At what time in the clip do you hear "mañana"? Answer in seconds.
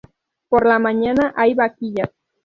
0.79-1.31